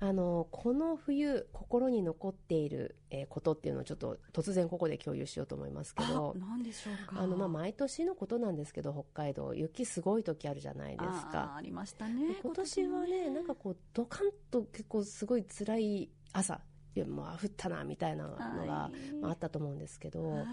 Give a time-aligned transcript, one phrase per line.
[0.00, 7.20] あのこの冬心に残っている、えー、ことっていうのをちょっと突然ここで共有しようと思いますけど何でしょうか。
[7.20, 11.54] あの、まあ、毎年のことなんですけど北海道雪すごい時あるじゃないですか。
[11.56, 16.60] ありましたね今年はねなんかこうドカンと結構すごい辛い朝
[16.94, 20.44] いやまあ降ったなみたいなのが、はい、まあ、あったと思うんですけど、はい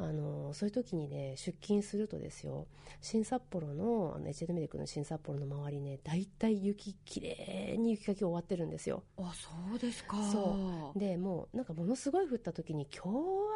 [0.00, 2.68] あのそういう時にね出勤するとですよ
[3.00, 9.02] 新札幌のあの HL メディックの新札幌の周りね大体雪きれいに雪かき終わってるんですよ。
[9.18, 10.16] あそうですか。
[10.32, 10.98] そう。
[10.98, 13.08] でもうなんかものすごい降った時に今日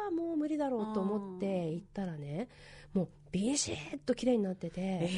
[0.05, 2.49] はもう無理だろうと思って行ったらね
[2.93, 5.09] もうビシッときれいになってて、え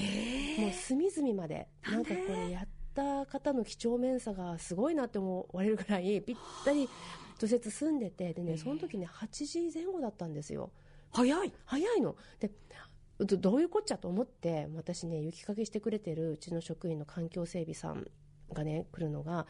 [0.60, 6.88] ー、もう隅々までなんかこれやった方の几帳面さがすごいなって思われるぐらいぴったり
[7.38, 10.72] 除雪済んでてでねその時ね8時前後だったんですよ
[11.16, 12.16] 早い早いの。
[12.40, 12.52] で
[13.18, 18.06] どういうこっちゃと思って私ね雪かきしてくれてるうちの職員の環境整備さん
[18.52, 19.48] がね来るのが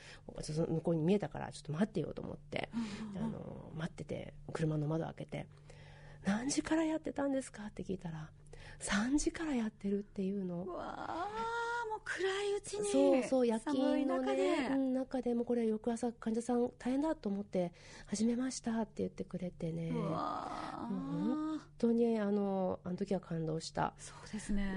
[0.67, 2.69] 向こうに見えたからちょっと待ってよと思って、
[3.15, 5.47] あの待ってて車の窓開けて
[6.23, 8.29] 「何時からやってたんですか?」って聞いたら
[8.79, 10.65] 「3時からやってる」っていうの。
[12.05, 17.71] 暗いうちにそうそう夜勤のね中で,、中でもこれ翌朝患者さん大変だと思って
[18.05, 19.91] 始めましたって言ってくれてね。
[19.91, 23.93] 本当にあのあの時は感動した。
[23.97, 24.71] そうですね。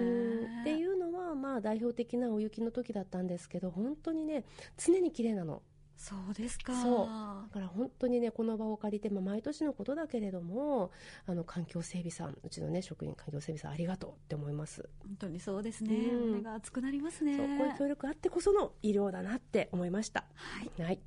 [0.63, 4.45] っていうのはまあ代表的なお雪の時だったんですけど本当にね
[4.77, 5.63] 常に綺麗なの
[6.01, 6.81] そうですか。
[6.81, 7.07] そう。
[7.49, 10.93] だから本当にねこの場を借りて、まあ、毎年のことだけれども
[11.27, 14.89] あの環境整備さんうちのね職員環境整備さんありがとうって思います。
[15.03, 17.37] 本当にそうですね、うん、胸が熱くなりますね。
[17.37, 20.25] そうこういう協力あってこその医療だなって思いました。
[20.37, 21.01] はい、はい、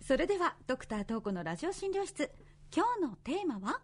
[0.00, 2.30] それではドクター東子のラジオ診療室。
[2.74, 3.80] 今日のテーマは？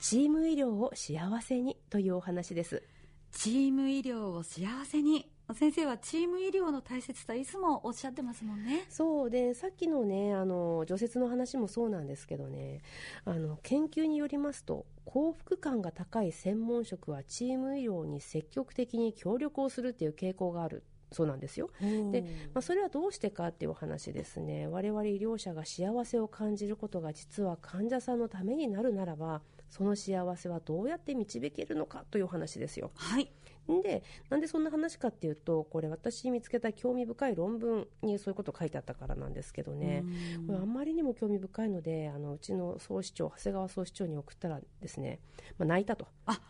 [0.00, 2.84] チーム医療を幸せにというお話です。
[3.32, 12.80] チーム医療を幸せに先生はチーム医療の大切さいつもおっしゃってますもんねそうでさっきのねあの除雪の話もそうなんですけどね
[13.24, 21.70] あの研究によりますと幸福感が高い専門職はチーム医療に積極的に協力をするっていう傾向があるそうなんですよ。
[21.80, 24.66] で、まあ、それはどうしてかっていうお話ですね。
[24.66, 29.40] 我々医療者が幸せを感じることが実は患者さんのためになるならば、
[29.70, 32.90] その幸せはどうやって導けるのかという話ですよ。
[32.94, 33.30] はい。
[33.82, 40.04] で、なんでそんな話かっていうと、これ私見つけた興味深い論文にそういうこと書いてあったからなんですけどね、
[40.46, 45.20] これあんまりにも興味深いので、あの、うちの総市長、長谷川総市長に送ったらですね、
[45.58, 46.06] まあ、泣いたと。
[46.26, 46.40] あ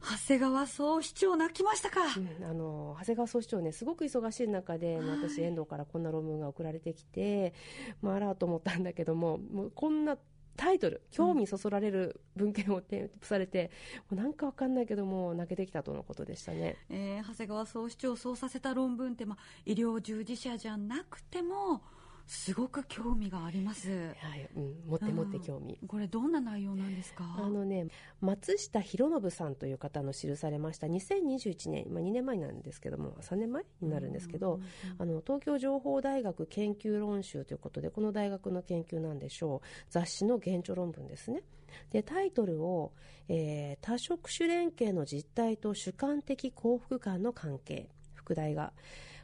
[0.00, 7.52] 長谷川総市長泣きましたか、うん、あの長谷川総市長ねすごく忙しい中で、はい、私遠藤からこんな論文が送られてきて、
[8.00, 10.16] まあ、あらと思ったんだけどももうこんな
[10.58, 13.70] タイトル興味そそられる文献を添付されて、
[14.10, 21.80] うん、なんかわかんないけども泣けてきたとのことでしたね、えー、長谷川総市長をそうさせた論文って、まあ、医療従事者じゃなくても
[22.28, 23.88] すごく興味があります。
[24.18, 25.78] はい、うん、持って持って興味。
[25.88, 27.24] これどんな内容なんですか？
[27.38, 27.86] あのね、
[28.20, 34.60] 松下博信さんという方の記されました2021年、まあ2年前なんですけども、3年前になるんですけど、
[34.98, 39.66] あの東京情報大学研究論集ということで、この大学の研究なんでしょう。
[39.88, 41.42] 雑誌の原著論文ですね。
[41.90, 42.92] でタイトルを、
[43.28, 48.72] えー、多職種連携の実態と主観的幸福感の関係副題が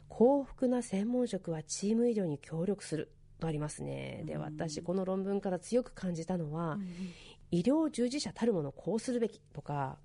[0.09, 4.23] 幸福な専門職はチーム医療に協力するとありますね。
[4.25, 6.77] で、私、この論文から強く感じたのは、
[7.51, 9.97] 医療従事者たるものこうするべきとか、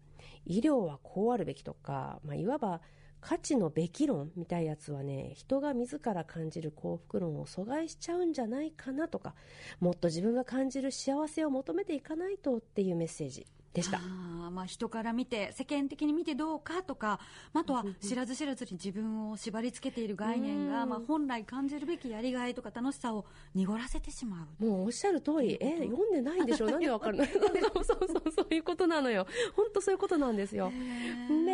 [0.47, 2.81] 医療はこうあるべきとか、まあ、いわば
[3.21, 9.35] 価値のべき論みたいなやつはね、人が自ら感じる幸福論を阻害しちゃうんじゃないかなとか、
[9.79, 13.99] もっと自分が感じる幸せを求めていかないとっていうメッセージでした。
[13.99, 17.21] あまあ、人から見て、世間的に見てどうかとか、
[17.55, 24.65] あとは知らず知らずに自分を縛り付けている概念が、まあ、本来感じるべきやりがいとか楽しさを濁らせてしまう。
[24.65, 27.25] もうおっしゃる通り、え、読んでないんでしょなんでわかるの
[27.73, 29.27] そうそうそう、そういうことなのよ。
[29.55, 30.73] 本当そういうことなんですよ。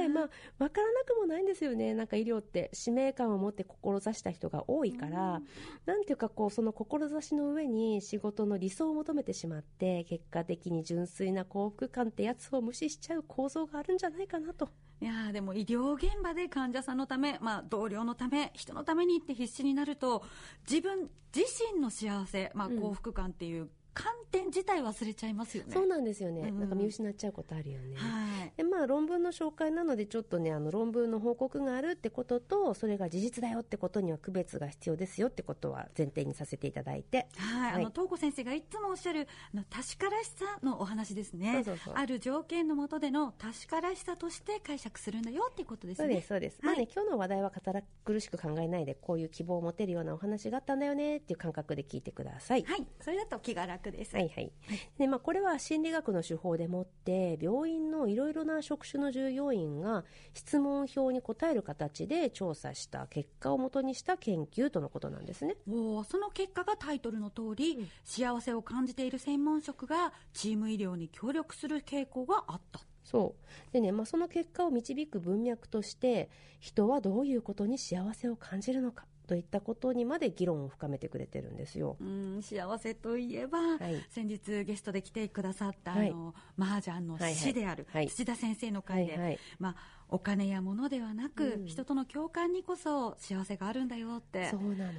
[0.03, 1.95] で、まあ、わからなくもないんですよね。
[1.95, 5.43] なんか医療って使命感を持って志した人が多いから、
[5.87, 14.69] なんていうかこう、その志の上に仕事の理想を求めてしまって、結果的に純粋な幸福感ってやつを無視しちゃう構造があるんじゃないかなと。
[14.99, 20.23] いやでも医療現場で患者さんのため、まあ、同僚のため、人のためにって必死になると、
[20.69, 25.73] 自分自身の幸せ、まあ、幸福感っていう観点自体忘れちゃいますよね。
[25.73, 27.97] そうなんですよね、うんなんか見失っちゃうことあるよね。
[27.97, 28.53] はい。
[28.59, 37.27] でまあ、論文の紹介なのでちょっとねあの論文の報告があるってこととそれが事実だよってことには区別が必要ですよってことは前提にさせていただいて。
[37.37, 37.83] はい、はい。
[37.85, 41.55] あの東子先生がいつもおっしゃるあの確からしさのお話ですね。
[41.55, 41.95] そうそうそう。
[41.97, 46.09] ある条件の下での確からしさとして解釈するんだよっていうことですね。
[46.09, 47.73] そうですそうです、はいまあね今日の話題は堅
[48.05, 52.65] 苦しく考えないでこういう希望を持てるようなお話があったんだよねっていう感覚で聞いてください。
[52.65, 52.87] はい。
[53.01, 54.15] それだと気が楽です。
[54.15, 54.53] はいはい。
[54.99, 60.05] でまあ、これは心理学の手法でもって病院のいろいろな職種の従業員が
[60.35, 65.57] 質問票に答える形で調査した結果をもとにした研究とのことなんですね。
[65.69, 67.89] おーその結果がタイトルの通り、うん。
[68.05, 72.81] 幸せを感じている専門職がチーム医療に協力する傾向があった。
[73.07, 73.73] そう。
[73.73, 76.29] でね、まあ、その結果を導く文脈として
[76.59, 81.97] 人はどういうことに幸せを感じるのかといったことにまで議論を深めてくれてるんですよ。
[82.01, 84.05] うん幸せといえば、はい。
[84.09, 86.11] 先日ゲストで来てくださった、はい。
[86.11, 88.09] あの麻雀の師である、はいはい。
[88.09, 89.77] 土田先生のは会で、いはい、まあ、
[90.09, 91.67] お金や物ではなく、うん。
[91.67, 94.51] 人との共感にこそ幸せがあるんだよって。
[94.51, 94.93] そうなの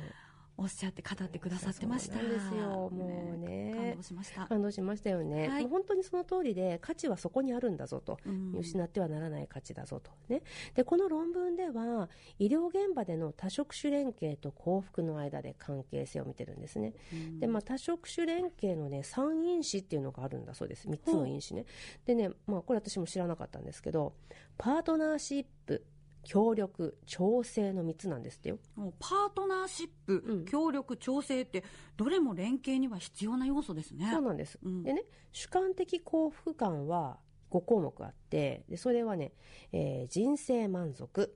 [0.57, 2.17] おっしゃって語ってくださってました。
[2.19, 2.89] そうですよ。
[2.89, 3.73] もうね。
[3.75, 5.67] 感動しました、感動しましたよね、はい。
[5.67, 8.55] 本当にその通りで価値はそこにあるんだぞと、うん。
[8.57, 10.41] 失ってはならない価値だぞと、ね、
[10.73, 12.09] でこの論文では
[12.39, 16.93] 医療現場での多職種連携と幸福の間で関係性を見てるんですね。
[17.13, 17.39] うん。
[17.39, 20.87] で、まあ、多職種連携のね3因子っていうのがあるんだそうです。
[20.87, 21.65] 3つの因子ね。
[22.05, 24.13] でね、まあ、これ私も知らなかったんですけど
[24.57, 25.85] パートナーシップ
[26.27, 28.59] 協力調整の3つなんですってよ。
[28.99, 30.45] パートナーシップ、うん。
[30.45, 31.63] 協力調整って
[31.95, 34.09] どれも連携には必要な要素ですね。
[34.11, 34.59] そうなんです。
[34.61, 34.83] うん。
[34.83, 37.17] でね主観的幸福感は
[37.49, 39.31] 5項目あってでそれはね、
[39.71, 41.33] えー人生満足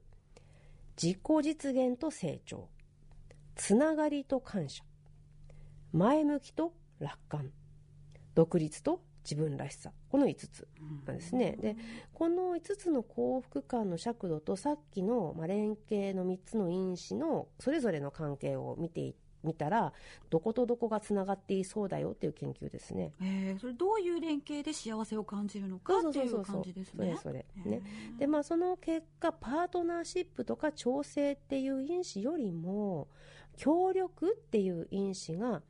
[1.01, 2.67] 自己実現と成長
[3.55, 4.83] つながりと感謝
[5.93, 7.51] 前向きと楽観
[8.35, 9.91] 独立と自分らしさ。
[10.09, 11.57] この5つうんなんですね。
[11.59, 11.75] で
[12.13, 19.93] この5つの幸福感の尺度とさっきの、まあ、連携の3つの因子のそれぞれの関係を見てい見たら
[20.29, 23.13] どことどこがつながっていそうだよっていう研究ですね。
[23.21, 27.17] えーそれどういう連携で幸せを感じるのかっていう感じですね。
[27.21, 27.81] それそれね。
[28.17, 33.07] でまあその結果パートナーシップとか調整っていう因子よりも
[33.57, 35.61] 協力っていう因子が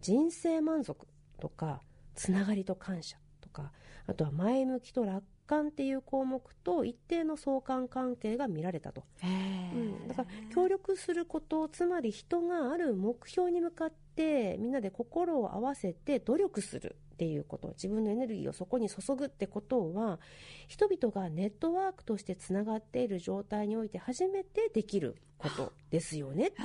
[0.00, 1.06] 人生満足
[1.38, 1.82] とか
[2.18, 3.70] つながりと感謝とか
[4.08, 20.18] あとは前向きと楽観っていう項目と一定の相関関係が見られたと、うん、だから協力することつまり人がある目標に向かってみんなで心を合わせて努力するっていうこと自分のエネルギーをそこに注ぐってことは
[20.66, 26.56] 人々がネットワークとしてつながっている状態において初めてできることですよねって。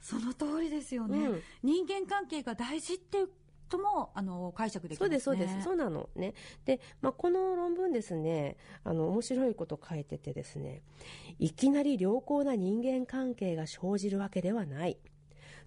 [0.00, 1.42] その通りですよね、うん。
[1.62, 3.26] 人間関係が大事って
[3.68, 5.20] ともあの解釈できますね。
[5.20, 5.64] そうですそうです。
[5.64, 6.34] そうなのね。
[6.64, 10.82] で、まあ、この論文ですねあの面白いこと書いててですね
[11.38, 14.98] いきなり良好な人間関係が生じるわけではない。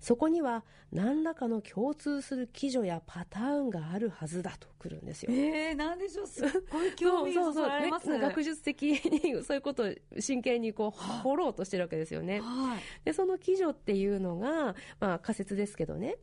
[0.02, 5.32] そこには何らかの共通する基準やパターンがあるはずだとくるんですよ。
[5.32, 6.28] えー、なんでしょう。
[6.28, 8.20] すっごい興味そそられますね。
[8.20, 9.00] 学術的に
[9.46, 12.42] そういうことを真剣にこうはい掘ろうとしてるわけですよね。
[12.42, 12.80] はい。
[13.06, 16.18] でその基準っていうのが、まあ、仮説ですけどね。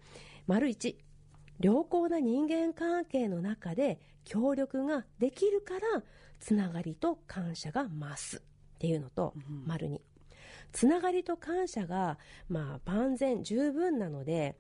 [0.48, 0.96] 丸1
[1.60, 6.02] 良好な人間関係の中で協力ができるから
[6.38, 8.40] つながりと感謝が増すっ
[8.78, 9.64] ていうのと、うん。
[9.66, 10.00] 丸2
[10.72, 12.18] つながりと感謝が、
[12.48, 14.56] まあ、万全十分なので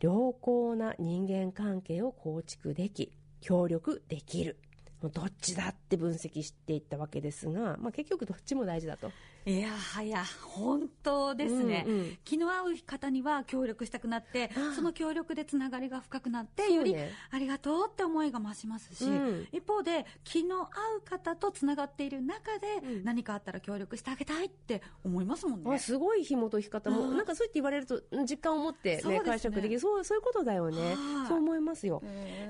[0.00, 4.58] 良好な人間関係を構築でき協力できる。
[5.02, 9.10] どっちだって分析していったわけですが、まあ、結局どっちも大事だと。
[9.46, 12.18] いやはや本当ですね、うんうん。
[12.24, 19.48] 気の合う方には協力したくなってその協力でつながりが深くなって、よりありがとうって思いが増しますし、うん。
[19.52, 20.66] 一方で気の合
[20.98, 23.04] う方とつながっている中で、うん。
[23.04, 25.74] 何かあったら協力してあげたいって思いますもんね。
[25.74, 27.16] あすごい紐解き方もうん。
[27.16, 29.20] なんかそう言って言われるとうん実感を持って、ねね。
[29.24, 29.80] 解釈できる。
[29.80, 30.94] そうそういうことだよね。
[30.94, 31.28] はい。
[31.28, 32.02] そう思いますよ、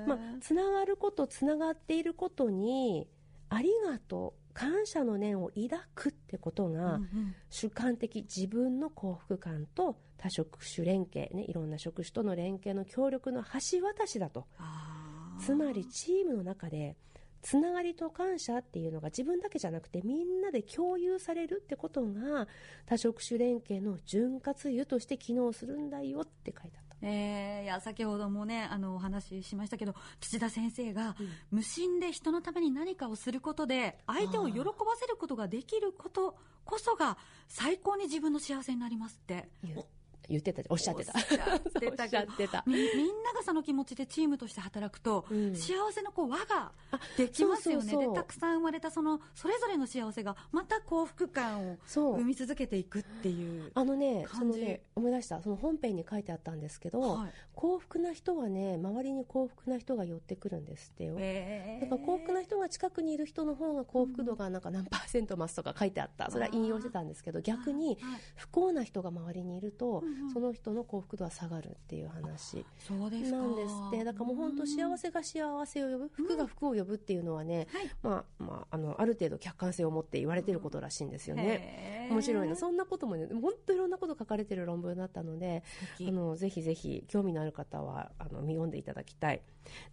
[0.07, 3.07] まあ、つながることつながっていることに
[3.49, 6.99] ありがとう感謝の念を抱くってことが、
[7.49, 14.45] 主観的自分の幸福感と多職種連携、ね、いろんな職種との連携の協力の橋渡しだと。
[15.39, 16.95] つまりチームの中で
[17.41, 22.47] つながりと感謝っていうのが自分だけじゃなくてみんなで共有されるってことが
[22.85, 26.90] 多職種連携の潤滑油として機能するんだよって書いてあった。
[27.01, 31.29] えーいや先ほどもねあのお話ししましたけど土田先生が、うん。
[31.51, 34.65] 無心で人のために何かをすることで相手を喜ば
[34.99, 37.17] せることができることこそが
[37.47, 39.49] 最高に自分の幸せになりますって。
[39.63, 39.85] 言っ
[40.31, 41.13] 言ってたおっしゃってた。
[41.15, 42.19] おっしゃってた。
[42.21, 42.63] おってた。
[42.65, 45.55] みみんながその気持ちでチームとして働くと、うん。
[45.55, 46.71] 幸せのこう輪が
[47.17, 47.97] できますよね。
[47.97, 55.41] でたくさん生まれたそのそれぞれの幸せがまた幸福感を生み続けていくっていうあのねそのね思い出した。
[55.41, 57.31] その本編に書いてあったんですけど、はい。
[57.55, 61.79] 幸福な人はね周りに幸福な人が寄ってくるんですってよ、え。
[61.81, 66.31] やっぱ幸福な人が近くにいる人の方が幸福度がなんか何パーセント増すとか書いてあった。
[66.31, 70.03] それは引用してたんですけど逆にはい不幸な人が周りにいると
[70.33, 72.65] その人の幸福度は下がるっていう話。
[72.79, 73.37] そうですか。
[73.37, 74.03] なんですって。
[74.03, 77.89] だからもう本当幸せが幸せを呼ぶ服が服を呼ぶっていうのはね、はい。
[78.01, 82.07] まあまあ、あのある程度客観性を持って言われてることらしいんですよね。
[82.11, 85.63] 面白いのそんなこともね本当いろんなこと書かれてる論文だったので
[85.99, 89.41] あのぜひぜひ興味のある方はあの見読んでいただきたい。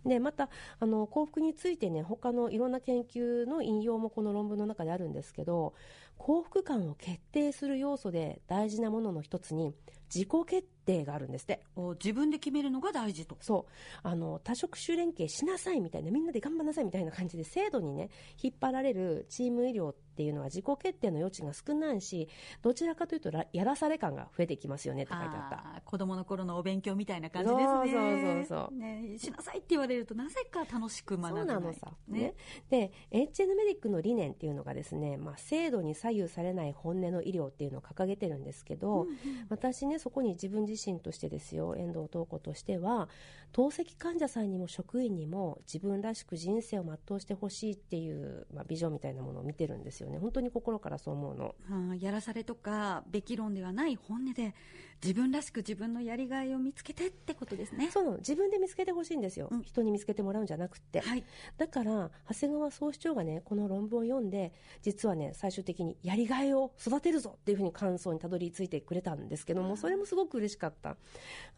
[0.04, 0.48] でまた
[0.80, 5.74] あの幸福についてね他のいろんな研究の引用もこの論文の中であるんですけど
[6.18, 9.74] 幸福感を決定する要素で大事なものの一つに
[10.12, 11.62] 自己決定があるんですって。
[11.76, 13.36] お自分で決めるのが大事と。
[13.40, 13.72] そう。
[14.02, 18.08] あの多職種連携しなさいみたいなみんなで頑張んなさいみたいな感じで制度にね
[18.42, 22.28] 引っ張られるチーム医療っていうのは自己決定の余地が少ないし
[22.60, 25.80] どちらかというとらやらされ感が増えてきますよねって書いてあった。
[25.84, 27.66] 子供の頃のお勉強みたいな感じですね。
[27.66, 28.74] そうそうそうそう。
[28.76, 32.20] ねしなさいって言われるとなぜか楽しく学べそうなのさ、ね。
[32.20, 32.34] ね。
[32.68, 39.06] で HN メディックの理念っていうのがですね、まあ、制度に左右されない本音の医療っていうのを掲げてるんですけど、
[39.50, 41.76] 私ねそこに自分自身としてですよ。
[41.76, 43.08] 遠藤東子としては。
[43.52, 50.18] 透析患者さんにも職員にも自分らしく人生を全うしてほしいっていう、まあ、ビジョンみたいなものを見てるんですよね。
[50.18, 51.54] 本当に心からそう思うの。
[51.70, 54.54] うんやらされとかべき論ではない本音で
[55.02, 57.90] 自分らしく自分のやりがいを見つけてってことですね。
[57.90, 59.62] そう自分で見つけてほしいんですよ、うん。
[59.62, 61.24] 人に見つけてもらうんじゃなくって、はい。
[61.56, 64.52] だから長谷川総市長がねこの論文を読んで
[64.82, 70.96] 実はね最終的にやりがいを育てるぞっていうふうに感想にたどり着いてくれたんですけどもそれもすごく嬉しかった。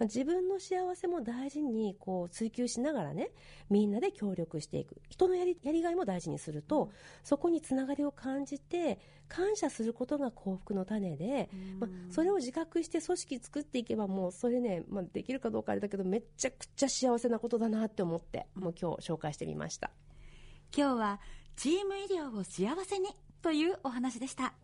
[0.01, 3.31] 自分の幸せも大事にこう追求しながらね
[3.69, 5.01] みんなで協力していく。
[5.09, 6.91] 人のやりやりがいも大事にすると、
[7.25, 19.91] そこにつながりを感じて感謝することが幸福の種で、まあ、それを自覚して組織作っていけばもうそれね、まあ、できるかどうかあれだけどめちゃくちゃ幸せなことだなって思ってもう今日紹介してみました。
[20.77, 21.21] 今日は
[21.57, 23.09] チーム医療を幸せに
[23.43, 24.55] というお話でした